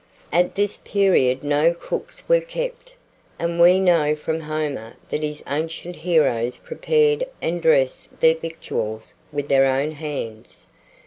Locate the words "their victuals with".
8.19-9.47